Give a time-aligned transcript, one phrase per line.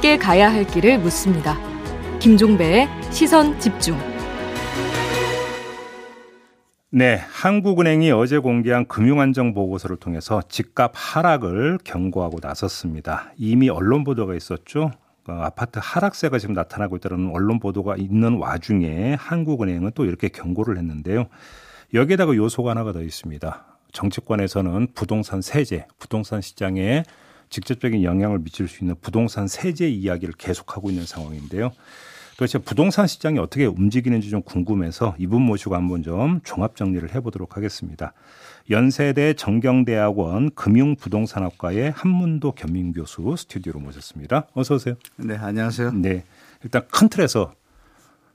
[0.00, 1.58] 함께 가야 할 길을 묻습니다.
[2.20, 3.98] 김종배의 시선 집중.
[6.88, 13.32] 네, 한국은행이 어제 공개한 금융안정 보고서를 통해서 집값 하락을 경고하고 나섰습니다.
[13.36, 14.90] 이미 언론 보도가 있었죠.
[15.28, 21.26] 어, 아파트 하락세가 지금 나타나고 있다는 언론 보도가 있는 와중에 한국은행은 또 이렇게 경고를 했는데요.
[21.92, 23.69] 여기에다가 요소가 하나가 더 있습니다.
[23.92, 27.04] 정치권에서는 부동산 세제, 부동산 시장에
[27.50, 31.72] 직접적인 영향을 미칠 수 있는 부동산 세제 이야기를 계속하고 있는 상황인데요.
[32.36, 38.14] 도대체 부동산 시장이 어떻게 움직이는지 좀 궁금해서 이분 모시고 한번 좀 종합 정리를 해보도록 하겠습니다.
[38.70, 44.46] 연세대 정경대학원 금융부동산학과의 한문도 겸임 교수 스튜디오로 모셨습니다.
[44.54, 44.94] 어서 오세요.
[45.16, 45.92] 네, 안녕하세요.
[45.92, 46.24] 네,
[46.64, 47.52] 일단 큰 틀에서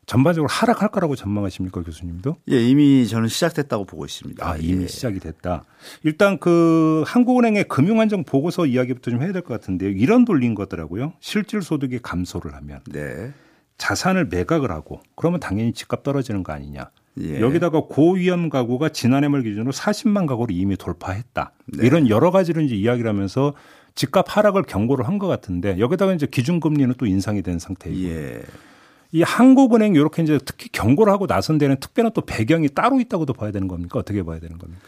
[0.05, 2.37] 전반적으로 하락할 거라고 전망하십니까 교수님도?
[2.51, 4.47] 예, 이미 저는 시작됐다고 보고 있습니다.
[4.47, 4.87] 아, 이미 예.
[4.87, 5.63] 시작이 됐다.
[6.03, 9.89] 일단 그 한국은행의 금융안정 보고서 이야기부터 좀 해야 될 것 같은데요.
[9.91, 11.13] 이런 돌린 거더라고요.
[11.19, 13.33] 실질 소득이 감소를 하면 네.
[13.77, 16.89] 자산을 매각을 하고 그러면 당연히 집값 떨어지는 거 아니냐.
[17.21, 17.39] 예.
[17.39, 21.51] 여기다가 고위험 가구가 지난해 말 기준으로 40만 가구를 이미 돌파했다.
[21.67, 21.85] 네.
[21.87, 23.53] 이런 여러 가지를 이제 이야기를 하면서
[23.95, 28.41] 집값 하락을 경고를 한 것 같은데 여기다가 이제 기준금리는 또 인상이 된 상태이고 예.
[29.11, 33.51] 이 한국은행 이렇게 이제 특히 경고를 하고 나선 데는 특별한 또 배경이 따로 있다고도 봐야
[33.51, 33.99] 되는 겁니까?
[33.99, 34.81] 어떻게 봐야 되는 겁니까?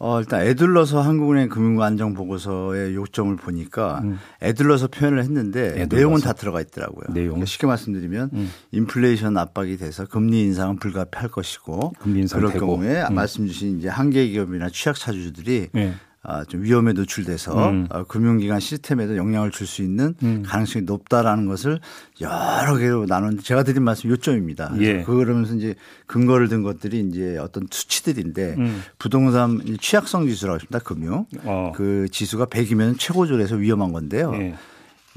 [0.00, 4.18] 어, 일단 애들러서 한국은행 금융안정 보고서의 요점을 보니까 음.
[4.42, 5.96] 애들러서 표현을 했는데 애들러서.
[5.96, 7.06] 내용은 다 들어가 있더라고요.
[7.12, 7.30] 내용.
[7.30, 8.50] 그러니까 쉽게 말씀드리면 음.
[8.70, 12.66] 인플레이션 압박이 돼서 금리 인상은 불가피할 것이고 금리 인상 그럴 되고.
[12.66, 13.14] 경우에 음.
[13.14, 15.94] 말씀 주신 이제 한계 기업이나 취약 차주들이 네.
[16.22, 17.86] 아, 좀 위험에 노출돼서 음.
[17.90, 20.42] 어, 금융기관 시스템에도 영향을 줄 수 있는 음.
[20.44, 21.78] 가능성이 높다라는 것을
[22.20, 24.72] 여러 개로 나눈 제가 드린 말씀 요점입니다.
[24.80, 25.02] 예.
[25.02, 25.74] 그러면서 이제
[26.06, 28.82] 근거를 든 것들이 이제 어떤 수치들인데 음.
[28.98, 30.78] 부동산 취약성 지수라고 있습니다.
[30.80, 31.26] 금융.
[31.44, 31.72] 어.
[31.74, 34.32] 그 지수가 100이면 최고조에서 위험한 건데요.
[34.34, 34.54] 예.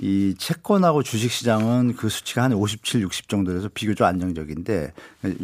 [0.02, 4.94] 이 채권하고 주식 시장은 그 수치가 한 57, 60 정도라서 비교적 안정적인데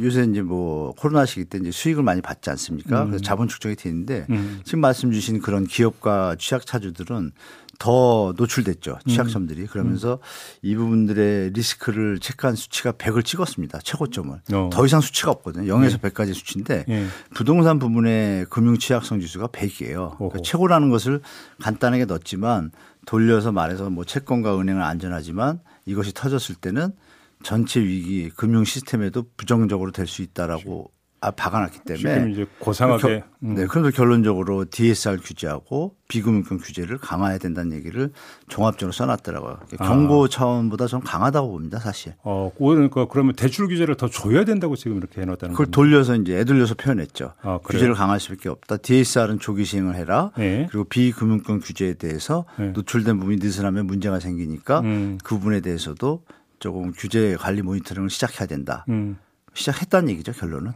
[0.02, 3.06] 요새 이제 뭐 코로나 시기 때 이제 수익을 많이 받지 않습니까?
[3.06, 4.60] 그래서 자본 축적이 되는데 음.
[4.64, 7.34] 지금 말씀 주신 그런 기업과 취약 차주들은
[7.80, 8.98] 더 노출됐죠.
[9.08, 9.68] 취약점들이.
[9.68, 10.18] 그러면서
[10.64, 13.80] 이 부분들의 리스크를 체크한 수치가 100을 찍었습니다.
[13.84, 14.42] 최고점을.
[14.54, 14.70] 어.
[14.72, 15.72] 더 이상 수치가 없거든요.
[15.72, 17.06] 0에서 100까지 수치인데 예.
[17.36, 20.20] 부동산 부분의 금융 취약성 지수가 100이에요.
[20.20, 20.30] 오호.
[20.30, 21.22] 그러니까 최고라는 것을
[21.62, 22.72] 간단하게 넣었지만
[23.08, 26.92] 돌려서 말해서 뭐 채권과 은행은 안전하지만 이것이 터졌을 때는
[27.42, 33.56] 전체 위기 금융 시스템에도 부정적으로 될 수 있다라고 아, 박아놨기 때문에 이제 고상하게 음.
[33.56, 38.12] 네, 그래서 결론적으로 DSR 규제하고 비금융권 규제를 강화해야 된다는 얘기를
[38.48, 39.60] 종합적으로 써놨더라고요.
[39.80, 39.88] 아.
[39.88, 42.14] 경고 차원보다 좀 강하다고 봅니다, 사실.
[42.22, 45.76] 어, 그러니까 그러면 대출 규제를 더 줘야 된다고 지금 이렇게 해놨다는 그걸 겁니까?
[45.76, 47.34] 돌려서 이제 애들려서 표현했죠.
[47.42, 47.58] 아?
[47.66, 48.78] 규제를 강화할 수밖에 없다.
[48.78, 50.32] DSR은 조기 시행을 해라.
[50.38, 50.68] 네.
[50.70, 52.70] 그리고 비금융권 규제에 대해서 네.
[52.70, 55.18] 노출된 부분이 느슨하면 문제가 생기니까 음.
[55.24, 56.24] 그 부분에 대해서도
[56.60, 58.86] 조금 규제 관리 모니터링을 시작해야 된다.
[58.90, 59.18] 음.
[59.54, 60.74] 시작했다는 얘기죠, 결론은.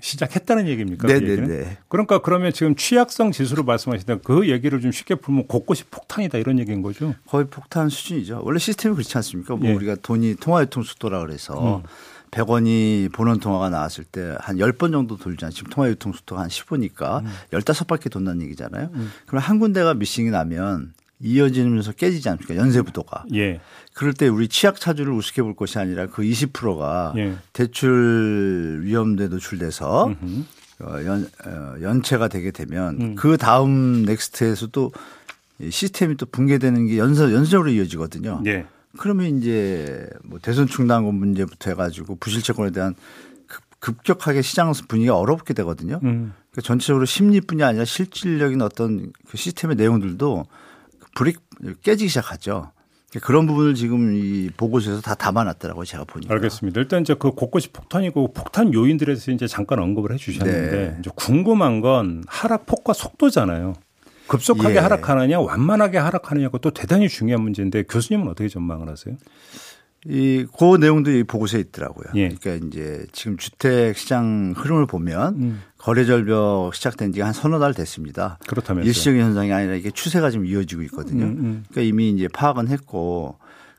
[0.00, 1.06] 시작했다는 얘기입니까?
[1.06, 1.48] 네, 그 얘기는?
[1.48, 1.78] 네, 네.
[1.88, 6.82] 그러니까 그러면 지금 취약성 지수로 말씀하시던 그 얘기를 좀 쉽게 풀면 곳곳이 폭탄이다 이런 얘기인
[6.82, 7.14] 거죠.
[7.26, 8.40] 거의 폭탄 수준이죠.
[8.44, 9.56] 원래 시스템이 그렇지 않습니까?
[9.56, 9.72] 뭐 예.
[9.74, 11.82] 우리가 돈이 통화유통 속도라 그래서 음.
[12.30, 15.52] 100원이 본원 통화가 나왔을 때 한 10번 정도 돌잖아요.
[15.52, 17.26] 지금 통화유통 속도가 한 15니까 음.
[17.52, 18.90] 15바퀴 돈다는 얘기잖아요.
[19.26, 22.56] 그럼 한 군데가 missing이 나면 이어지면서 깨지지 않습니까?
[22.56, 23.24] 연쇄 부도가.
[23.34, 23.60] 예.
[23.94, 27.36] 그럴 때 우리 취약 차주를 우습게 볼 것이 아니라 그 20%가 예.
[27.52, 30.42] 대출 위험에 노출돼서 음흠.
[30.82, 33.14] 어, 연, 어, 연체가 되게 되면 음.
[33.14, 34.90] 그 다음 next에서 또이
[35.70, 38.42] 시스템이 또 붕괴되는 게 연서, 연쇄적으로 이어지거든요.
[38.46, 38.64] 예.
[38.98, 42.94] 그러면 이제 뭐 대선 충당금 문제부터 해가지고 부실채권에 대한
[43.46, 46.00] 급- 급격하게 시장 분위기가 어렵게 되거든요.
[46.02, 46.32] 음.
[46.50, 50.46] 그러니까 전체적으로 심리뿐이 아니라 실질적인 어떤 그 시스템의 내용들도
[51.14, 51.34] 불이
[51.82, 52.72] 깨지기 시작하죠.
[53.22, 55.84] 그런 부분을 지금 이 보고서에서 다 담아놨더라고요.
[55.84, 56.32] 제가 보니까.
[56.34, 56.80] 알겠습니다.
[56.80, 60.96] 일단 이제 그 곳곳이 폭탄이고 폭탄 요인들에 대해서 이제 잠깐 언급을 해 주셨는데 네.
[61.00, 63.74] 이제 궁금한 건 하락폭과 속도잖아요.
[64.28, 64.78] 급속하게 예.
[64.78, 69.16] 하락하느냐 완만하게 하락하느냐가 또 대단히 중요한 문제인데 교수님은 어떻게 전망을 하세요?
[70.06, 72.06] 이, 그 내용도 이 보고서에 있더라고요.
[72.14, 72.28] 예.
[72.30, 75.62] 그러니까 이제 지금 주택 시장 흐름을 보면 음.
[75.76, 78.38] 거래 절벽 시작된 지가 한 서너 달 됐습니다.
[78.46, 78.88] 그렇다면서요.
[78.88, 81.24] 일시적인 현상이 아니라 이게 추세가 지금 이어지고 있거든요.
[81.26, 81.64] 음, 음.
[81.70, 83.36] 그러니까 이미 이제 파악은 했고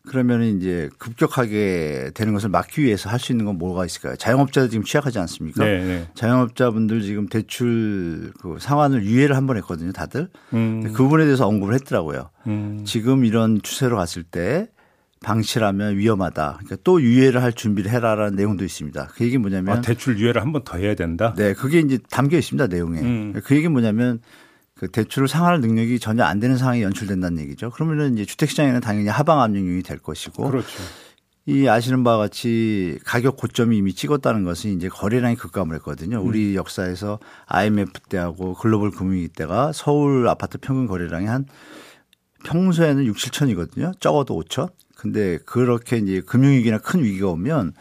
[0.08, 4.16] 그러면은 이제 급격하게 되는 것을 막기 위해서 할 수 있는 건 뭐가 있을까요?
[4.16, 5.64] 자영업자들 지금 취약하지 않습니까?
[5.64, 6.08] 네, 네.
[6.16, 10.30] 자영업자분들 지금 대출 그 상환을 유예를 한 번 했거든요, 다들.
[10.54, 12.30] 음, 그 부분에 대해서 언급을 했더라고요.
[12.48, 12.82] 음.
[12.86, 14.70] 지금 이런 추세로 갔을 때
[15.24, 16.58] 방치라면 위험하다.
[16.60, 19.10] 그러니까 또 유예를 할 준비를 해라라는 내용도 있습니다.
[19.14, 21.34] 그 얘기 뭐냐면 아, 대출 유예를 한 번 더 해야 된다.
[21.38, 23.00] 네, 그게 이제 담겨 있습니다, 내용에.
[23.02, 23.42] 음.
[23.44, 24.20] 그 얘기 뭐냐면
[24.76, 27.70] 그 대출을 상환할 능력이 전혀 안 되는 상황이 연출된다는 얘기죠.
[27.70, 30.68] 그러면은 이제 주택 시장에는 당연히 하방 압력이 될 것이고 그렇죠.
[31.46, 36.22] 이 아시는 바와 같이 가격 고점이 이미 찍었다는 것은 이제 거래량이 급감을 했거든요.
[36.22, 36.28] 음.
[36.28, 41.46] 우리 역사에서 IMF 때하고 글로벌 금융위기 때가 서울 아파트 평균 거래량이 한
[42.44, 44.00] 평소에는 6, 7천이거든요.
[44.00, 44.70] 적어도 5천.
[45.02, 47.74] 근데 그렇게 이제 금융위기나 큰 위기가 오면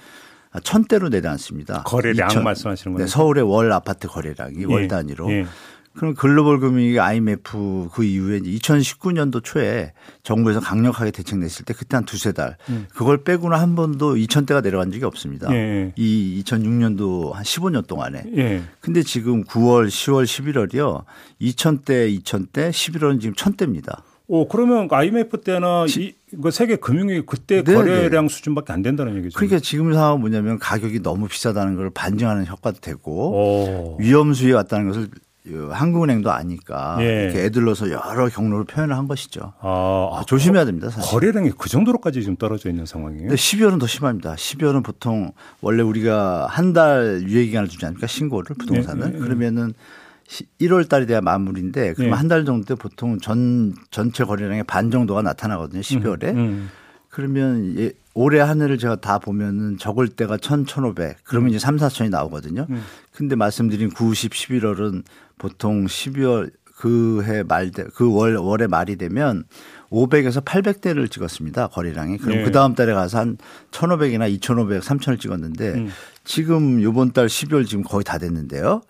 [0.65, 1.83] 천대로 내려앉습니다.
[1.83, 2.43] 거래량 2천.
[2.43, 3.05] 말씀하시는 거예요?
[3.05, 5.31] 네, 서울의 월 아파트 거래량이 월 예, 단위로.
[5.31, 5.47] 예.
[5.93, 11.97] 그럼 글로벌 금융위기 IMF 그 이후에 이제 2019년도 초에 정부에서 강력하게 대책 냈을 때 그때
[11.97, 12.57] 한 두세 달
[12.95, 15.51] 그걸 빼고는 한 번도 2천대가 내려간 적이 없습니다.
[15.51, 15.55] 음.
[15.55, 15.93] 예.
[15.97, 18.23] 이 2006년도 한 15년 동안에.
[18.35, 18.63] 예.
[18.81, 21.05] 근데 지금 9월, 10월, 11월이요.
[21.43, 24.01] 2천대, 2천대, 11월은 지금 1000대입니다.
[24.33, 29.37] 오 그러면 IMF 때나 이, 그 세계 금융위기 그때 네, 거래량 수준밖에 안 된다는 얘기죠.
[29.37, 33.97] 그러니까 지금 상황은 뭐냐면 가격이 너무 비싸다는 걸 반증하는 효과도 되고 오.
[33.99, 35.09] 위험 수위에 왔다는 것을
[35.73, 37.25] 한국은행도 아니까 예.
[37.25, 39.53] 이렇게 애들러서 여러 경로를 표현을 한 것이죠.
[39.61, 40.91] 아, 아, 조심해야 됩니다.
[40.91, 41.11] 사실.
[41.11, 43.23] 거래량이 그 정도로까지 지금 떨어져 있는 상황이에요.
[43.23, 44.35] 근데 12월은 더 심합니다.
[44.37, 48.07] 12월은 보통 원래 우리가 한 달 유예 기간을 주지 않습니까?
[48.07, 49.01] 신고를 부동산은.
[49.01, 49.19] 네, 네, 네.
[49.19, 49.75] 그러면은
[50.61, 52.17] 1월 달이 돼야 마무리인데 그러면 네.
[52.17, 55.81] 한달 정도 때 보통 전 전체 거래량의 반 정도가 나타나거든요.
[55.81, 56.35] 12월에.
[56.35, 56.71] 음.
[57.09, 61.17] 그러면 예, 올해 한 해를 제가 다 보면은 적을 때가 1,000, 1,500.
[61.25, 62.67] 그러면 이제 3, 4천이 나오거든요.
[62.71, 62.83] 음.
[63.13, 65.03] 근데 말씀드린 9, 10, 11월은
[65.39, 69.45] 보통 12월 그 해 말, 그 월, 월의 말이 되면
[69.91, 71.67] 500에서 800대를 찍었습니다.
[71.69, 72.17] 거래량이.
[72.17, 72.45] 그럼 네.
[72.45, 73.37] 그 다음 달에 가서 한
[73.71, 75.91] 1,500이나 2,500, 3,000을 찍었는데 음.
[76.25, 78.81] 지금 요번 달 12월 지금 거의 다 됐는데요.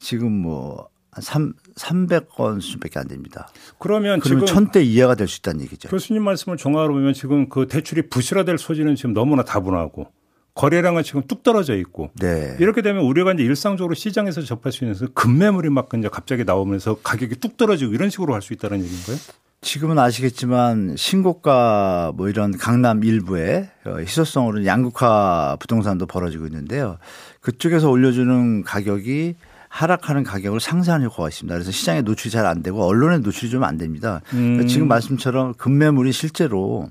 [0.00, 3.48] 지금 뭐, 한 3, 300건 수준밖에 안 됩니다.
[3.78, 5.88] 그러면 그러면 지금 1000대 이하가 될 수 있다는 얘기죠.
[5.88, 10.06] 교수님 말씀을 종합으로 보면 지금 그 대출이 부실화될 소지는 지금 너무나 다분하고
[10.54, 12.56] 거래량은 지금 뚝 떨어져 있고 네.
[12.60, 16.96] 이렇게 되면 우리가 이제 일상적으로 시장에서 접할 수 있는 그 급매물이 막 이제 갑자기 나오면서
[17.02, 19.16] 가격이 뚝 떨어지고 이런 식으로 할 수 있다는 얘기인가요?
[19.62, 26.98] 지금은 아시겠지만 신고가 뭐 이런 강남 일부에 어, 희소성으로 양극화 부동산도 벌어지고 있는데요.
[27.40, 29.34] 그쪽에서 올려주는 가격이
[29.70, 30.58] 하락하는 가격을
[31.04, 31.54] 효과가 있습니다.
[31.54, 34.20] 그래서 시장에 노출이 잘 안 되고 언론에 노출이 좀 안 됩니다.
[34.28, 34.66] 그러니까 음.
[34.66, 36.90] 지금 말씀처럼 급매물이 실제로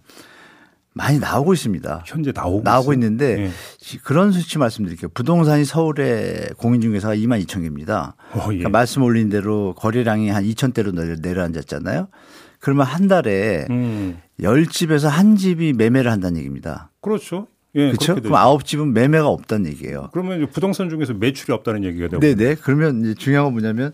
[0.94, 2.04] 많이 나오고 있습니다.
[2.06, 2.94] 현재 나오고 나오고?
[2.94, 3.52] 있는데 예.
[4.04, 5.10] 그런 수치 말씀드릴게요.
[5.14, 8.16] 부동산이 서울의 공인중개사가 2만 2천 개입니다.
[8.34, 8.46] 어, 예.
[8.46, 12.08] 그러니까 말씀 올린 대로 거래량이 한 2천 대로 내려, 내려앉았잖아요.
[12.60, 14.20] 그러면 한 달에 음.
[14.42, 16.92] 열 집에서 한 집이 매매를 한다는 얘기입니다.
[17.02, 17.48] 그렇죠.
[17.75, 18.16] 예, 그렇죠?
[18.16, 18.36] 그럼.
[18.36, 20.10] 아홉 집은 매매가 없다는 얘기예요.
[20.12, 22.56] 그러면 부동산 중에서 매출이 없다는 얘기가 되고 네 네.
[22.56, 23.94] 그러면 이제 중요한 건 뭐냐면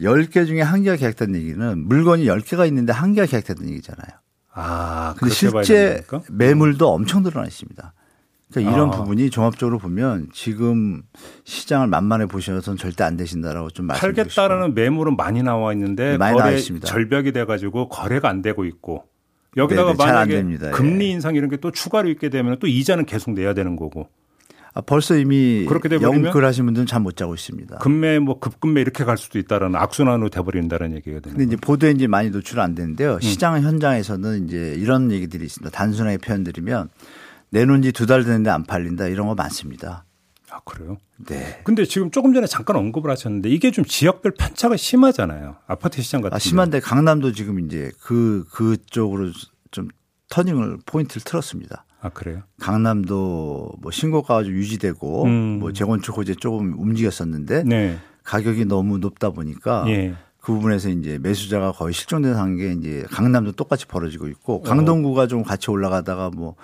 [0.00, 4.18] 열개 중에 한 개가 계약됐다는 얘기는 물건이 열 개가 있는데 한 개가 계약됐다는 얘기잖아요.
[4.52, 6.02] 아, 근데 실제?
[6.30, 7.94] 매물도 엄청 늘어나 있습니다.
[8.50, 8.90] 그러니까 이런 아.
[8.92, 11.02] 부분이 종합적으로 보면 지금
[11.44, 14.16] 시장을 만만해 보셔서는 절대 안 되신다라고 좀 말씀드리고.
[14.16, 16.86] 팔겠다라는 매물은 많이 나와 있는데 네, 많이 거래 있습니다.
[16.86, 19.04] 절벽이 돼 가지고 거래가 안 되고 있고
[19.56, 20.66] 여기다가 네네, 만약에 됩니다.
[20.68, 20.70] 예.
[20.72, 24.08] 금리 인상 이런 게 또 추가로 있게 되면 또 이자는 계속 내야 되는 거고
[24.74, 27.78] 아, 벌써 이미 그렇게 영끌 하신 분들은 잠 못 자고 있습니다.
[27.78, 31.56] 금매 뭐 급금매 이렇게 갈 수도 있다라는 악순환으로 돼버린다는 얘기가 되는 근데 이제.
[31.56, 32.74] 보도에 이제 많이 노출 안 음.
[32.76, 33.18] 되는데요.
[33.20, 35.70] 시장 현장에서는 이제 이런 얘기들이 있습니다.
[35.76, 36.90] 단순하게 표현드리면
[37.50, 40.04] 내놓은 지 두 달 됐는데 안 팔린다 이런 거 많습니다.
[40.50, 40.96] 아 그래요?
[41.26, 41.60] 네.
[41.64, 45.56] 근데 지금 조금 전에 잠깐 언급을 하셨는데 이게 좀 지역별 편차가 심하잖아요.
[45.66, 49.30] 아파트 시장 같은 아, 심한데 강남도 지금 이제 그 그쪽으로
[49.70, 49.88] 좀
[50.30, 51.84] 터닝을 포인트를 틀었습니다.
[52.00, 52.42] 아 그래요?
[52.60, 55.58] 강남도 뭐 신고가가 좀 유지되고 음.
[55.58, 57.98] 뭐 재건축 호재 조금 움직였었는데 네.
[58.24, 60.14] 가격이 너무 높다 보니까 예.
[60.40, 65.70] 그 부분에서 이제 매수자가 거의 실종된 상황에 이제 강남도 똑같이 벌어지고 있고 강동구가 좀 같이
[65.70, 66.56] 올라가다가 뭐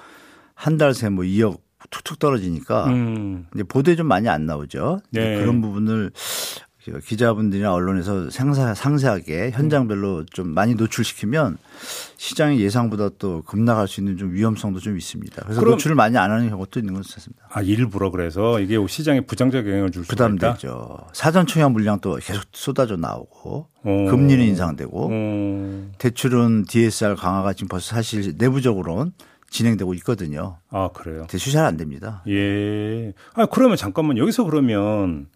[0.56, 1.58] 한 달 새 뭐 2억
[1.90, 3.46] 툭툭 떨어지니까 음.
[3.54, 5.00] 이제 보도에 좀 많이 안 나오죠.
[5.10, 5.38] 네.
[5.38, 6.10] 그런 부분을
[7.02, 11.56] 기자분들이나 언론에서 상세, 상세하게 현장별로 좀 많이 노출시키면
[12.16, 15.42] 시장의 예상보다 또 급락할 수 있는 좀 위험성도 좀 있습니다.
[15.44, 17.46] 그래서 노출을 많이 안 하는 경우도 있는 것 같습니다.
[17.50, 20.34] 아 일부러 그래서 이게 시장에 부정적 영향을 줄 수가 있다.
[20.34, 20.98] 부담되죠.
[21.14, 24.06] 사전 청약 물량도 계속 쏟아져 나오고 어.
[24.10, 25.90] 금리는 인상되고 어.
[25.98, 29.12] 대출은 DSR 강화가 지금 벌써 사실 내부적으로는
[29.54, 30.58] 진행되고 있거든요.
[30.68, 31.26] 아 그래요.
[31.28, 32.23] 대출 잘 안 됩니다.
[32.28, 33.12] 예.
[33.34, 35.26] 아 그러면 잠깐만 여기서 그러면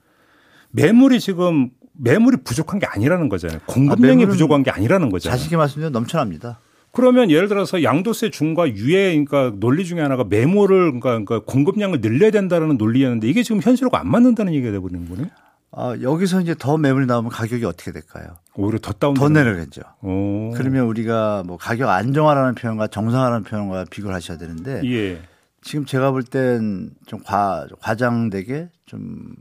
[0.73, 3.61] 매물이 지금 매물이 부족한 게 아니라는 거잖아요.
[3.67, 5.37] 공급량이 매물은 부족한 게 아니라는 거잖아요.
[5.37, 6.59] 자식이 말씀드리면 넘쳐납니다.
[6.91, 12.31] 그러면 예를 들어서 양도세 중과 유예 그러니까 논리 중에 하나가 매물을 그러니까, 그러니까 공급량을 늘려야
[12.31, 15.31] 된다는 논리였는데 이게 지금 현실과 안 맞는다는 얘기가 돼 버리는 거네.
[15.71, 18.37] 아, 여기서 이제 더 매물이 나오면 가격이 어떻게 될까요?
[18.55, 19.15] 오히려 더 다운.
[19.15, 19.83] 더 내려가죠.
[20.01, 20.51] 어.
[20.57, 25.21] 그러면 우리가 뭐 가격 안정화라는 표현과 정상화라는 표현과 비교를 하셔야 되는데 예.
[25.61, 29.35] 지금 제가 볼 땐 좀 과, 과장되게 좀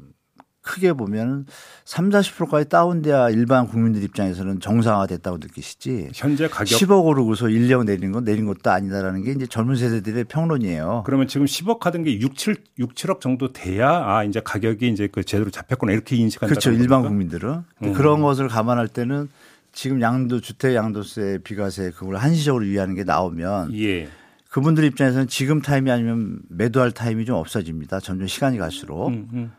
[0.67, 1.45] 크게 보면
[1.85, 6.09] 3, 40%까지 다운돼야 일반 국민들 입장에서는 정상화됐다고 느끼시지.
[6.13, 11.03] 현재 가격 10억 오르고서 1억 내린 건 내린 것도 아니다라는 게 이제 젊은 세대들의 평론이에요.
[11.05, 15.07] 그러면 지금 10억 하던 게 6, 7, 6, 7억 정도 돼야 아 이제 가격이 이제
[15.11, 16.49] 그 제대로 잡혔구나 이렇게 인식한다.
[16.49, 16.71] 그렇죠.
[16.71, 17.93] 일반 국민들은 음.
[17.93, 19.29] 그런 것을 감안할 때는
[19.71, 24.09] 지금 양도 주택 양도세 비과세 그걸 한시적으로 유의하는 게 나오면 예.
[24.49, 27.99] 그분들 입장에서는 지금 타임이 아니면 매도할 타임이 좀 없어집니다.
[27.99, 29.51] 점점 시간이 갈수록 음, 음.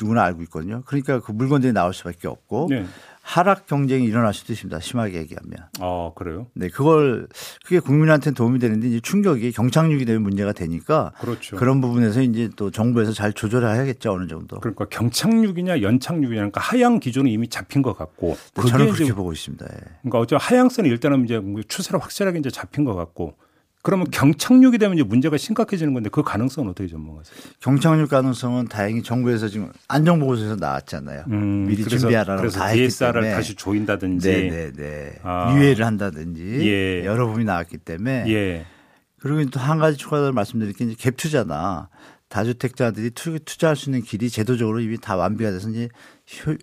[0.00, 0.82] 누구나 알고 있거든요.
[0.86, 2.86] 그러니까 그 물건들이 나올 수밖에 없고 네.
[3.22, 4.78] 하락 경쟁이 일어날 수도 있습니다.
[4.78, 5.58] 심하게 얘기하면.
[5.80, 6.46] 아 그래요?
[6.54, 7.26] 네, 그걸
[7.64, 11.56] 그게 국민한테는 도움이 되는데 이제 충격이 경착륙이 되면 문제가 되니까 그렇죠.
[11.56, 14.60] 그런 부분에서 이제 또 정부에서 잘 조절해야겠죠 어느 정도.
[14.60, 19.66] 그러니까 경착륙이냐 연착륙이냐 그러니까 하향 기조는 이미 잡힌 것 같고 네, 저는 그렇게 보고 있습니다.
[19.66, 19.76] 예.
[20.02, 23.34] 그러니까 어째 하향선은 일단은 이제 뭐 추세로 확실하게 이제 잡힌 것 같고
[23.86, 27.36] 그러면 경착륙이 되면 이제 문제가 심각해지는 건데 그 가능성은 어떻게 전망하세요?
[27.60, 31.22] 경착륙 가능성은 다행히 정부에서 지금 안정보고서에서 나왔잖아요.
[31.28, 33.30] 음, 미리 그래서- 준비하라고 그래서 다 DSR을.
[33.30, 35.12] 다시 조인다든지 네네네.
[35.22, 35.54] 아.
[35.54, 37.04] 유예를 한다든지 예.
[37.04, 38.66] 여러 부분이 나왔기 때문에 예.
[39.20, 41.88] 그리고 또 한 가지 추가로 말씀드릴 게 이제 갭 투자나
[42.28, 45.88] 다주택자들이 투, 투자할 수 있는 길이 제도적으로 이미 다 완비가 돼서 이제
[46.44, 46.56] 효,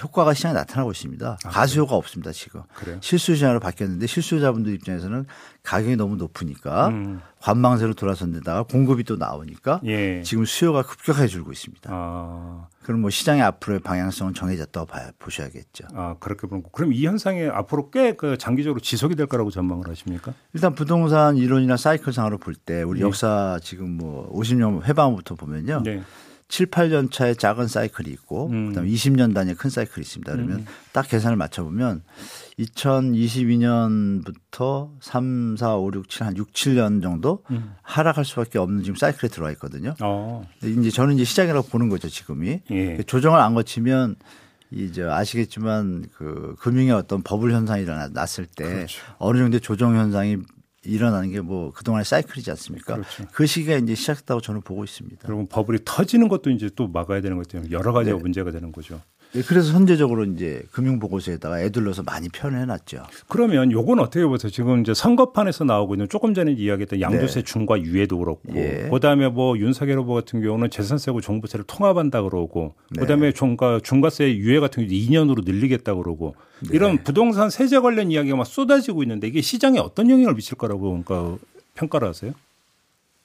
[0.00, 1.38] 효과가 시장에 나타나고 있습니다.
[1.44, 2.60] 가수요가 없습니다 지금.
[2.60, 2.98] 아, 그래요?
[3.02, 5.26] 실수요 시장으로 바뀌었는데 실수요자분들 입장에서는
[5.64, 7.20] 가격이 너무 높으니까 음.
[7.40, 10.22] 관망세로 돌아선 데다가 공급이 또 나오니까 예.
[10.22, 11.90] 지금 수요가 급격하게 줄고 있습니다.
[11.92, 15.86] 아, 그럼 뭐 시장의 앞으로의 방향성은 정해졌다고 봐야, 보셔야겠죠.
[15.94, 16.70] 아 그렇게 보는 거.
[16.70, 20.32] 그럼 이 현상이 앞으로 꽤 그 장기적으로 지속이 될 거라고 전망을 하십니까?
[20.54, 23.06] 일단 부동산 이론이나 사이클상으로 볼 때 우리 네.
[23.06, 25.82] 역사 지금 뭐 50년 회방부터 보면요.
[25.84, 26.02] 네.
[26.48, 28.70] 7, 8년 차에 작은 사이클이 있고 음.
[28.70, 30.32] 그다음에 20년 단위의 큰 사이클이 있습니다.
[30.32, 32.02] 그러면 딱 계산을 맞춰 보면
[32.58, 37.74] 2022년부터 3, 4, 5, 6, 7, 한 6, 7년 정도 음.
[37.82, 39.94] 하락할 수밖에 없는 지금 사이클에 들어와 있거든요.
[40.00, 40.48] 어.
[40.62, 42.62] 이제 저는 이제 시작이라고 보는 거죠, 지금이.
[42.70, 43.02] 예.
[43.02, 44.16] 조정을 안 거치면
[44.70, 49.02] 이제 아시겠지만 그 금융의 어떤 버블 현상이 일어났을 때 그렇죠.
[49.18, 50.38] 어느 정도 조정 현상이
[50.84, 52.94] 일어나는 게 뭐 그동안의 사이클이지 않습니까?
[52.94, 53.24] 그렇죠.
[53.32, 55.26] 그 시기가 이제 시작했다고 저는 보고 있습니다.
[55.26, 58.22] 그리고 버블이 터지는 것도 이제 또 막아야 되는 것 때문에 여러 가지가 네.
[58.22, 59.00] 문제가 되는 거죠.
[59.34, 63.04] 예, 그래서 선제적으로 이제 금융보고서에다가 애들러서 많이 표현해 놨죠.
[63.28, 64.50] 그러면 요건 어떻게 보세요?
[64.50, 67.44] 지금 이제 선거판에서 나오고 있는 조금 전에 이야기했던 양도세 네.
[67.44, 68.88] 중과 유예도 그렇고 예.
[68.90, 73.00] 그다음에 뭐 윤석열 후보 같은 경우는 재산세고 종부세를 통합한다 그러고 네.
[73.00, 76.70] 그다음에 중과 중과세 유예 같은 경우 2년으로 늘리겠다 그러고 네.
[76.72, 81.38] 이런 부동산 세제 관련 이야기가 막 쏟아지고 있는데 이게 시장에 어떤 영향을 미칠 거라고 그러니까
[81.74, 82.32] 평가를 하세요?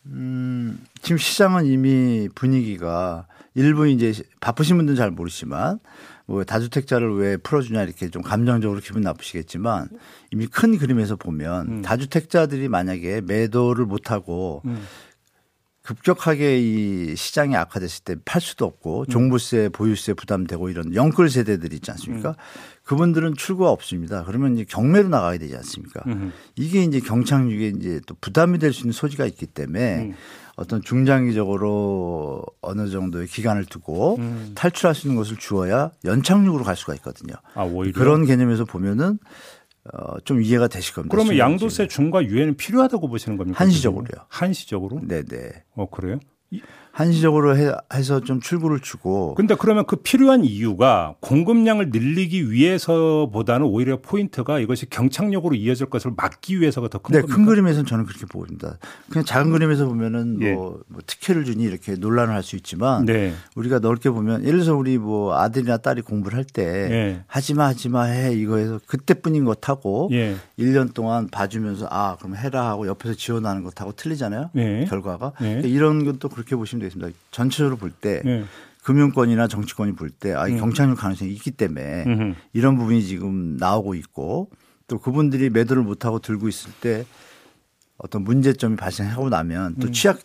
[0.06, 0.63] 음,
[1.04, 5.80] 지금 시장은 이미 분위기가 일부 이제 바쁘신 분들은 잘 모르지만
[6.26, 9.90] 뭐 다주택자를 왜 풀어주냐 이렇게 좀 감정적으로 기분 나쁘시겠지만
[10.32, 11.82] 이미 큰 그림에서 보면 음.
[11.82, 14.82] 다주택자들이 만약에 매도를 못하고 음.
[15.84, 18.68] 급격하게 이 시장이 악화됐을 때 팔 수도 음.
[18.68, 22.30] 없고 종부세, 보유세 부담되고 이런 영끌 세대들이 있지 않습니까?
[22.30, 22.36] 음.
[22.86, 24.24] 그분들은 출구가 없습니다.
[24.26, 26.02] 그러면 이제 경매로 나가야 되지 않습니까?
[26.08, 26.32] 음.
[26.56, 30.16] 이게 이제 경착륙에 이제 또 부담이 될 수 있는 소지가 있기 때문에 음.
[30.56, 34.52] 어떤 중장기적으로 어느 정도의 기간을 두고 음.
[34.56, 37.34] 탈출할 수 있는 것을 주어야 연착륙으로 갈 수가 있거든요.
[37.56, 39.18] 아 그런 개념에서 보면은
[39.92, 41.14] 어, 좀 이해가 되실 겁니다.
[41.14, 43.60] 그러면 양도세 중과 유예는 필요하다고 보시는 겁니까?
[43.60, 44.26] 한시적으로요.
[44.30, 45.02] 한시적으로?
[45.02, 45.64] 네네.
[45.76, 46.20] 어 그래요?
[46.94, 54.00] 한시적으로 해, 해서 좀 출구를 주고 근데 그러면 그 필요한 이유가 공급량을 늘리기 위해서보다는 오히려
[54.00, 57.22] 포인트가 이것이 경착력으로 이어질 것을 막기 위해서가 더큰 네?
[57.28, 58.78] 큰 그림에서는 저는 그렇게 보고 있습니다.
[59.10, 60.54] 그냥 작은 그림에서 보면은 예.
[60.54, 63.34] 뭐, 뭐 특혜를 주니 이렇게 논란을 할 수 있지만 네.
[63.56, 67.24] 우리가 넓게 보면 예를 들어서 우리 뭐 아들이나 딸이 공부를 할때 예.
[67.26, 70.36] 하지마 하지마 해 이거 해서 그때뿐인 것 하고 예.
[70.60, 74.52] 1년 동안 봐주면서 아 그럼 해라 하고 옆에서 지원하는 것하고 틀리잖아요.
[74.58, 74.86] 예.
[74.90, 75.46] 결과가 예.
[75.46, 77.18] 그러니까 이런 것도 그렇게 보시면 되겠습니다.
[77.32, 78.44] 전체적으로 볼때 예.
[78.84, 80.58] 금융권이나 정치권이 볼 때 아, 음.
[80.58, 82.36] 경착륙 가능성이 있기 때문에 음흠.
[82.54, 84.50] 이런 부분이 지금 나오고 있고
[84.88, 87.06] 또 그분들이 매도를 못하고 들고 있을 때
[87.98, 89.80] 어떤 문제점이 발생하고 나면 음.
[89.80, 90.20] 또 취약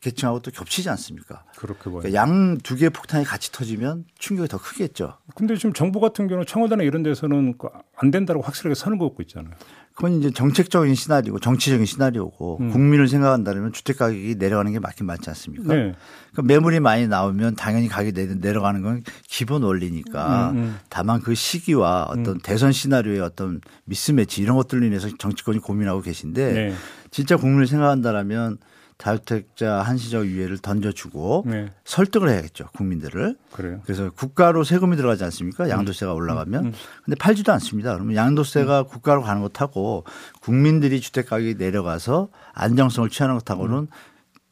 [0.00, 1.44] 계층하고 또 겹치지 않습니까?
[1.56, 1.98] 그렇게 봐요.
[1.98, 5.18] 그러니까 양두 개의 폭탄이 같이 터지면 충격이 더 크겠죠.
[5.34, 9.54] 근데 지금 정부 같은 경우는 청와대나 이런 데서는 그안 된다고 확실하게 선을 긋고 있잖아요.
[9.98, 12.70] 그건 이제 정책적인 시나리오고 정치적인 시나리오고 음.
[12.70, 15.74] 국민을 생각한다면 주택 가격이 내려가는 게 맞긴 맞지 않습니까?
[15.74, 15.92] 네.
[16.30, 20.78] 그러니까 매물이 많이 나오면 당연히 가격이 내- 내려가는 건 기본 원리니까 음, 음.
[20.88, 26.74] 다만 그 시기와 어떤 대선 시나리오의 어떤 미스매치 이런 것들로 인해서 정치권이 고민하고 계신데 네.
[27.10, 28.58] 진짜 국민을 생각한다라면
[28.98, 31.70] 다주택자 한시적 유예를 던져주고 네.
[31.84, 33.36] 설득을 해야겠죠 국민들을.
[33.52, 33.80] 그래요.
[33.84, 35.68] 그래서 국가로 세금이 들어가지 않습니까?
[35.70, 36.66] 양도세가 올라가면.
[36.66, 36.72] 음.
[37.04, 37.94] 근데 팔지도 않습니다.
[37.94, 40.04] 그러면 양도세가 국가로 가는 것하고
[40.40, 43.86] 국민들이 주택 가격이 내려가서 안정성을 취하는 것하고는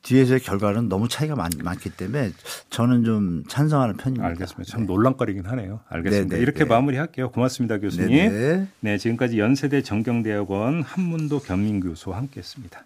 [0.02, 2.30] 뒤에서의 결과는 너무 차이가 많, 기 때문에
[2.70, 4.24] 저는 좀 찬성하는 편입니다.
[4.28, 4.70] 알겠습니다.
[4.70, 4.86] 참 네.
[4.86, 5.80] 논란거리긴 하네요.
[5.88, 6.30] 알겠습니다.
[6.30, 6.64] 네네, 이렇게 네.
[6.66, 7.32] 마무리할게요.
[7.32, 8.10] 고맙습니다, 교수님.
[8.10, 8.66] 네네.
[8.78, 12.84] 네, 지금까지 연세대 정경대학원 한문도 겸임 교수와 함께했습니다.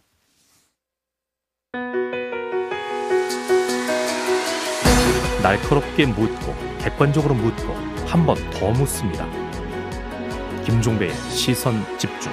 [5.43, 7.75] 날카롭게 묻고 객관적으로 묻고
[8.07, 9.27] 한 번 더 묻습니다.
[10.65, 12.33] 김종배의 시선 집중.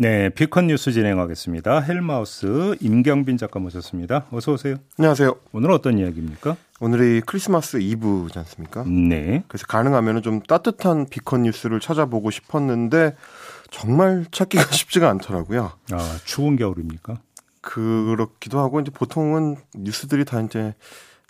[0.00, 1.80] 네, 비컨 뉴스 진행하겠습니다.
[1.80, 4.26] 헬마우스 임경빈 작가 모셨습니다.
[4.30, 4.76] 어서 오세요.
[4.96, 5.34] 안녕하세요.
[5.50, 6.56] 오늘 어떤 이야기입니까?
[6.78, 8.84] 오늘이 크리스마스 이브지 않습니까?
[8.84, 9.42] 네.
[9.48, 13.16] 그래서 가능하면 좀 따뜻한 비컨 뉴스를 찾아보고 싶었는데
[13.72, 15.72] 정말 찾기가 쉽지가 않더라고요.
[15.90, 17.18] 아, 추운 겨울입니까?
[17.60, 20.74] 그렇기도 하고 이제 보통은 뉴스들이 다 이제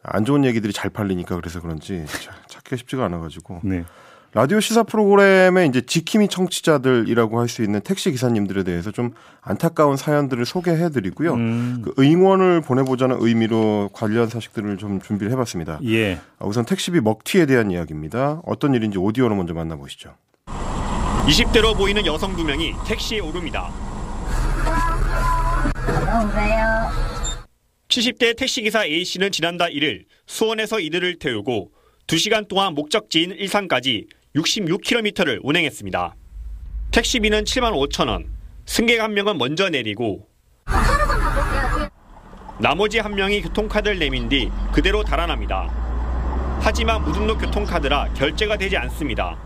[0.03, 2.05] 안 좋은 얘기들이 잘 팔리니까 그래서 그런지
[2.49, 3.61] 찾기가 쉽지가 않아가지고.
[3.65, 3.87] 네.
[4.35, 10.45] 라디오 시사 프로그램에 이제 지킴이 청취자들이라고 할 수 있는 택시 기사님들에 대해서 좀 안타까운 사연들을
[10.45, 11.33] 소개해 드리고요.
[11.35, 11.83] 음.
[11.83, 15.81] 그 응원을 보내보자는 의미로 관련 사실들을 좀 준비를 해봤습니다.
[15.87, 16.21] 예.
[16.41, 18.43] 우선 택시비 먹튀에 대한 이야기입니다.
[18.45, 20.15] 어떤 일인지 오디오로 먼저 만나보시죠.
[20.47, 23.71] 20대로 보이는 여성 두 명이 택시에 오릅니다.
[27.89, 31.71] 70대 택시기사 A씨는 지난달 1일 수원에서 이들을 태우고
[32.07, 34.07] 2시간 동안 목적지인 일산까지
[34.39, 36.15] 66km를 운행했습니다.
[36.93, 38.27] 택시비는 7만 5천 원,
[38.67, 40.29] 승객 한 명은 먼저 내리고
[42.61, 45.71] 나머지 한 명이 교통카드를 내민 뒤 그대로 달아납니다.
[46.61, 49.39] 하지만 무등록 교통카드라 결제가 되지 않습니다.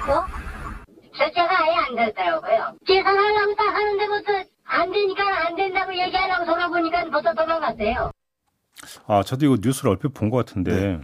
[0.00, 0.24] 어?
[1.16, 2.76] 결제가 아예 안 됐더라고요.
[2.86, 4.32] 계산하려고 딱 하는데 부터
[4.64, 8.10] 안 되니까 안 된다고 얘기하려고 돌아보니까 부터 도망갔대요.
[9.08, 11.00] 아, 저도 이거 뉴스를 얼핏 본 것 같은데 네.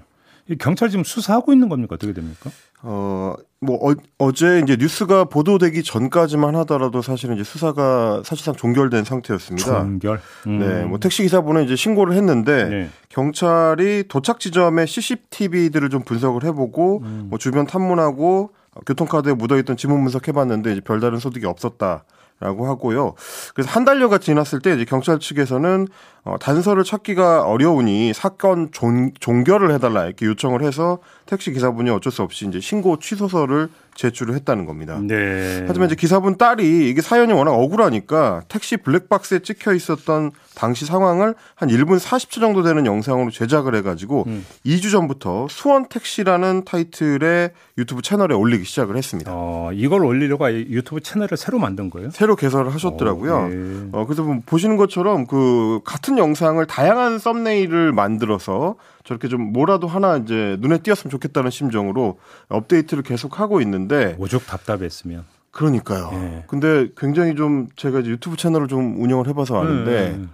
[0.59, 1.95] 경찰 지금 수사하고 있는 겁니까?
[1.95, 2.51] 어떻게 됩니까?
[2.83, 9.81] 어, 뭐 어, 제 이제 뉴스가 보도되기 전까지만 하더라도 사실은 이제 수사가 사실상 종결된 상태였습니다.
[9.81, 10.21] 종결.
[10.47, 10.59] 음.
[10.59, 12.91] 네, 뭐 택시 기사분은 이제 신고를 했는데 네.
[13.09, 17.27] 경찰이 도착 지점의 CCTV들을 좀 분석을 해보고 음.
[17.31, 18.51] 뭐 주변 탐문하고
[18.87, 22.05] 교통카드에 묻어있던 지문 분석해봤는데 이제 별다른 소득이 없었다.
[22.41, 23.15] 라고 하고요.
[23.55, 25.87] 그래서 한 달여가 지났을 때 이제 경찰 측에서는
[26.25, 32.23] 어, 단서를 찾기가 어려우니 사건 종, 종결을 해달라 이렇게 요청을 해서 택시 기사분이 어쩔 수
[32.23, 34.99] 없이 이제 신고 취소서를 제출을 했다는 겁니다.
[35.01, 35.65] 네.
[35.67, 41.69] 하지만 이제 기사분 딸이 이게 사연이 워낙 억울하니까 택시 블랙박스에 찍혀 있었던 당시 상황을 한
[41.69, 44.47] 1분 40초 정도 되는 영상으로 제작을 해가지고 음.
[44.65, 49.31] 2주 전부터 수원 택시라는 타이틀의 유튜브 채널에 올리기 시작을 했습니다.
[49.35, 52.11] 어, 이걸 올리려고 유튜브 채널을 새로 만든 거예요?
[52.11, 53.35] 새로 개설을 하셨더라고요.
[53.35, 53.89] 어, 네.
[53.93, 60.17] 어, 그래서 뭐 보시는 것처럼 그 같은 영상을 다양한 썸네일을 만들어서 저렇게 좀 뭐라도 하나
[60.17, 66.11] 이제 눈에 띄었으면 좋겠다는 심정으로 업데이트를 계속 하고 있는데 오죽 답답했으면 그러니까요.
[66.11, 66.45] 네.
[66.49, 70.25] 근데 굉장히 좀 제가 이제 유튜브 채널을 좀 운영을 해봐서 아는데 네.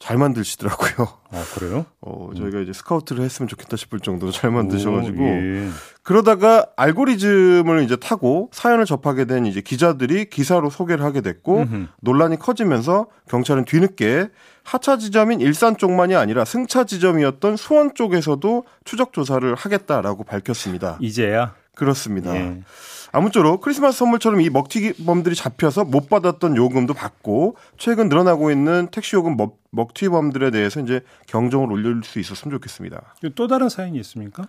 [0.00, 1.08] 잘 만드시더라고요.
[1.30, 1.84] 아, 그래요?
[2.00, 5.22] 어, 저희가 이제 스카우트를 했으면 좋겠다 싶을 정도로 잘 만드셔가지고.
[5.22, 5.68] 오, 예.
[6.02, 11.86] 그러다가 알고리즘을 이제 타고 사연을 접하게 된 이제 기자들이 기사로 소개를 하게 됐고 음흠.
[12.00, 14.30] 논란이 커지면서 경찰은 뒤늦게
[14.64, 20.96] 하차 지점인 일산 쪽만이 아니라 승차 지점이었던 수원 쪽에서도 추적 조사를 하겠다라고 밝혔습니다.
[21.00, 21.54] 이제야?
[21.74, 22.34] 그렇습니다.
[22.34, 22.62] 예.
[23.12, 29.36] 아무쪼록 크리스마스 선물처럼 이 먹튀범들이 잡혀서 못 받았던 요금도 받고 최근 늘어나고 있는 택시 요금
[29.36, 33.14] 먹, 먹튀범들에 대해서 이제 경종을 울릴 수 있었으면 좋겠습니다.
[33.34, 34.44] 또 다른 사연이 있습니까?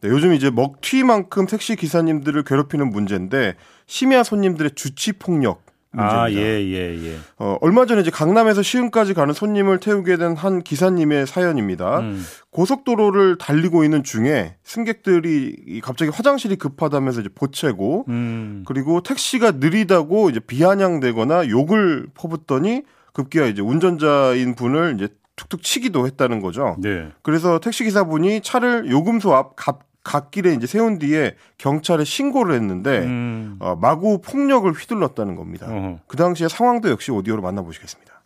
[0.00, 5.64] 네, 요즘 이제 먹튀만큼 택시 기사님들을 괴롭히는 문제인데 심야 손님들의 주치 폭력
[5.96, 6.22] 문제입니다.
[6.22, 7.16] 아, 예, 예, 예.
[7.38, 12.00] 어, 얼마 전에 이제 강남에서 시흥까지 가는 손님을 태우게 된 한 기사님의 사연입니다.
[12.00, 12.24] 음.
[12.50, 18.64] 고속도로를 달리고 있는 중에 승객들이 갑자기 화장실이 급하다면서 이제 보채고 음.
[18.66, 22.82] 그리고 택시가 느리다고 이제 비아냥대거나 욕을 퍼붓더니
[23.12, 26.76] 급기야 이제 운전자인 분을 이제 툭툭 치기도 했다는 거죠.
[26.78, 27.08] 네.
[27.22, 29.56] 그래서 택시 기사분이 차를 요금소 앞
[30.06, 33.56] 갓길에 이제 세운 뒤에 경찰에 신고를 했는데 음.
[33.58, 35.66] 어, 마구 폭력을 휘둘렀다는 겁니다.
[35.66, 35.98] 어허.
[36.06, 38.22] 그 당시에 상황도 역시 오디오로 만나보시겠습니다.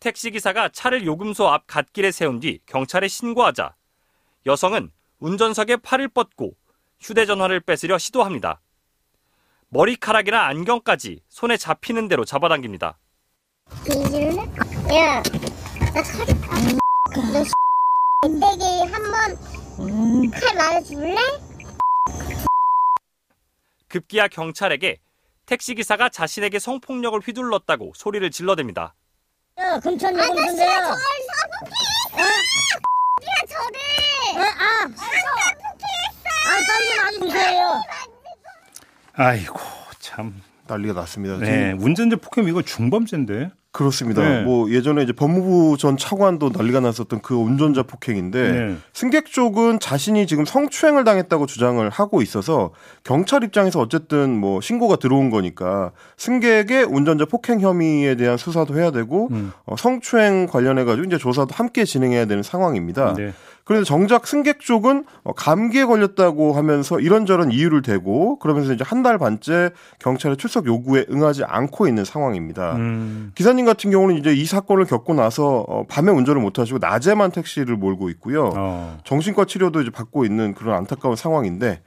[0.00, 3.74] 택시 기사가 차를 요금소 앞 갓길에 세운 뒤 경찰에 신고하자
[4.46, 6.54] 여성은 운전석에 팔을 뻗고
[7.00, 8.62] 휴대전화를 뺏으려 시도합니다.
[9.68, 12.98] 머리카락이나 안경까지 손에 잡히는 대로 잡아당깁니다.
[14.94, 16.78] 야, 나 칼이
[17.32, 21.16] 너 인대기 한번 칼 맞아줄래?
[23.88, 24.98] 급기야 경찰에게
[25.46, 28.92] 택시기사가 자신에게 성폭력을 휘둘렀다고 소리를 질러댑니다.
[29.58, 30.38] 야, 금천 요금.
[30.38, 31.72] 아저씨가 저를 사복해!
[32.14, 32.24] 어?
[33.26, 33.78] 야, 저를!
[34.34, 34.88] 네, 아,
[36.44, 37.82] 아, 빨리 많이 주세요.
[39.14, 39.58] 아이고
[39.98, 41.38] 참 난리가 났습니다.
[41.38, 43.50] 네, 운전자 폭행 이거 중범죄인데.
[43.72, 44.22] 그렇습니다.
[44.22, 44.42] 네.
[44.42, 48.76] 뭐 예전에 이제 법무부 전 차관도 난리가 났었던 그 운전자 폭행인데 네.
[48.92, 55.30] 승객 쪽은 자신이 지금 성추행을 당했다고 주장을 하고 있어서 경찰 입장에서 어쨌든 뭐 신고가 들어온
[55.30, 59.52] 거니까 승객의 운전자 폭행 혐의에 대한 수사도 해야 되고 음.
[59.64, 63.14] 어, 성추행 관련해 가지고 이제 조사도 함께 진행해야 되는 상황입니다.
[63.14, 63.32] 네.
[63.64, 69.18] 그런데 정작 승객 쪽은 어, 감기에 걸렸다고 하면서 이런저런 이유를 대고 그러면서 이제 한 달
[69.18, 72.76] 반째 경찰의 출석 요구에 응하지 않고 있는 상황입니다.
[72.76, 73.32] 음.
[73.34, 77.76] 기사님 같은 경우는 이제 이 사건을 겪고 나서 어, 밤에 운전을 못 하시고 낮에만 택시를
[77.76, 78.50] 몰고 있고요.
[78.54, 78.98] 어.
[79.04, 81.82] 정신과 치료도 이제 받고 있는 그런 안타까운 상황인데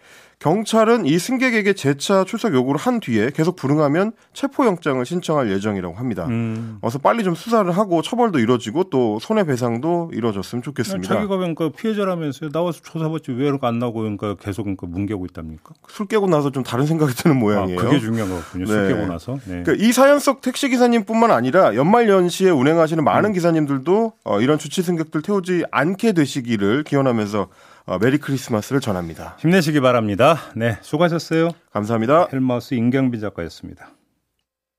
[0.46, 6.28] 경찰은 이 승객에게 재차 출석 요구를 한 뒤에 계속 불응하면 체포영장을 신청할 예정이라고 합니다.
[6.28, 6.78] 음.
[6.82, 11.16] 어서 빨리 좀 수사를 하고 처벌도 이루어지고 또 손해배상도 이루어졌으면 좋겠습니다.
[11.16, 12.52] 자기가 그러니까 피해자라면서요.
[12.52, 15.74] 나와서 조사받지 왜 이렇게 안 나오고 그러니까 계속 그러니까 뭉개고 있답니까?
[15.88, 17.80] 술 깨고 나서 좀 다른 생각이 드는 모양이에요.
[17.80, 18.68] 아, 그게 중요한 거군요.
[18.68, 18.94] 술 네.
[18.94, 19.40] 깨고 나서.
[19.46, 19.64] 네.
[19.64, 24.84] 그러니까 이 사연 속 택시 기사님뿐만 아니라 연말 연시에 운행하시는 많은 기사님들도 어, 이런 주치
[24.84, 27.48] 승객들 태우지 않게 되시기를 기원하면서
[27.86, 29.36] 어, 메리 크리스마스를 전합니다.
[29.40, 30.38] 힘내시기 바랍니다.
[30.56, 31.50] 네, 수고하셨어요.
[31.72, 32.28] 감사합니다.
[32.34, 33.92] 헬마우스 임경빈 작가였습니다.